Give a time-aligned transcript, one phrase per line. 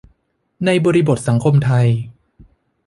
[0.65, 1.87] ในบริบทสังคมไทย